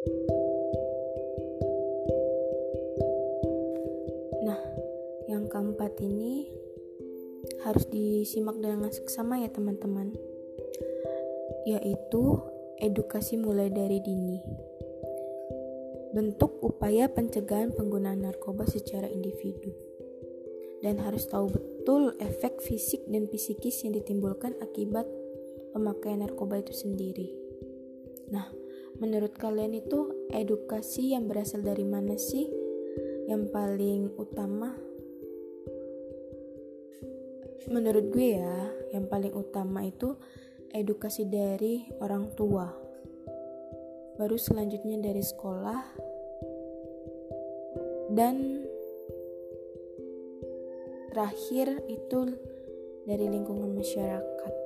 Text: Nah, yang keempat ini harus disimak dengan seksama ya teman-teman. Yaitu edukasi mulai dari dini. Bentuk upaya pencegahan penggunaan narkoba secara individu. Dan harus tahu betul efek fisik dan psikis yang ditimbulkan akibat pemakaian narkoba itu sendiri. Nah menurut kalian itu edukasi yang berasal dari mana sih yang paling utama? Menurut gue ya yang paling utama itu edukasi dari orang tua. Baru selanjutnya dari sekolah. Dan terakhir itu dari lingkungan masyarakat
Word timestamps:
Nah, 0.00 0.08
yang 5.28 5.44
keempat 5.52 6.00
ini 6.00 6.48
harus 7.60 7.84
disimak 7.92 8.56
dengan 8.56 8.88
seksama 8.88 9.44
ya 9.44 9.52
teman-teman. 9.52 10.16
Yaitu 11.68 12.40
edukasi 12.80 13.36
mulai 13.36 13.68
dari 13.68 14.00
dini. 14.00 14.40
Bentuk 16.16 16.64
upaya 16.64 17.12
pencegahan 17.12 17.76
penggunaan 17.76 18.24
narkoba 18.24 18.64
secara 18.64 19.04
individu. 19.04 19.76
Dan 20.80 20.96
harus 21.04 21.28
tahu 21.28 21.52
betul 21.52 22.16
efek 22.24 22.64
fisik 22.64 23.04
dan 23.04 23.28
psikis 23.28 23.84
yang 23.84 23.92
ditimbulkan 23.92 24.56
akibat 24.64 25.04
pemakaian 25.76 26.24
narkoba 26.24 26.64
itu 26.64 26.72
sendiri. 26.72 27.36
Nah 28.32 28.48
menurut 29.00 29.32
kalian 29.34 29.72
itu 29.72 30.28
edukasi 30.28 31.16
yang 31.16 31.24
berasal 31.24 31.64
dari 31.64 31.88
mana 31.88 32.20
sih 32.20 32.46
yang 33.26 33.48
paling 33.48 34.12
utama? 34.20 34.76
Menurut 37.72 38.12
gue 38.12 38.28
ya 38.36 38.56
yang 38.92 39.08
paling 39.08 39.32
utama 39.32 39.88
itu 39.88 40.20
edukasi 40.70 41.24
dari 41.26 41.88
orang 42.04 42.28
tua. 42.36 42.68
Baru 44.20 44.36
selanjutnya 44.36 45.00
dari 45.00 45.24
sekolah. 45.24 45.80
Dan 48.10 48.66
terakhir 51.14 51.86
itu 51.86 52.36
dari 53.06 53.26
lingkungan 53.30 53.70
masyarakat 53.70 54.59